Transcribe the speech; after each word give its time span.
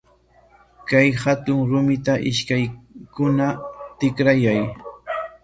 Kay 0.91 1.07
hatun 1.23 1.59
rumita 1.71 2.13
ishkaykikuna 2.31 3.47
tikrayay. 3.99 4.59